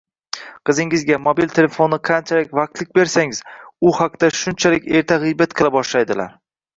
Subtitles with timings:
[0.67, 3.41] Qizingizga mobil telefonni qanchalik vaqtlik bersangiz,
[3.89, 6.33] u haqida shunchalik erta g‘iybat qila boshlaydilar.